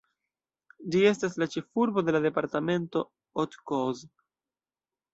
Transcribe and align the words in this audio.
Ĝi 0.95 1.01
estas 1.09 1.37
la 1.43 1.49
ĉefurbo 1.57 2.05
de 2.09 2.17
la 2.17 2.23
departemento 2.25 3.07
Haute-Corse. 3.13 4.15